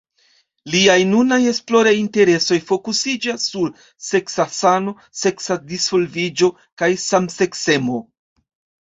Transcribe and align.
Liaj 0.75 0.95
nunaj 1.09 1.37
esploraj 1.51 1.93
interesoj 1.97 2.59
fokusiĝas 2.71 3.47
sur 3.51 3.71
seksa 4.09 4.49
sano, 4.59 4.97
seksa 5.23 5.61
disvolviĝo 5.71 6.53
kaj 6.83 6.95
samseksemo. 7.09 8.07